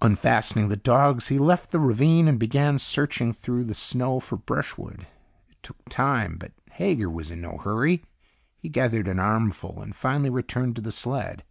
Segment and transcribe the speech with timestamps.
[0.00, 5.02] Unfastening the dogs, he left the ravine and began searching through the snow for brushwood.
[5.50, 8.02] It took time, but Hager was in no hurry.
[8.56, 11.44] He gathered an armful and finally returned to the sled.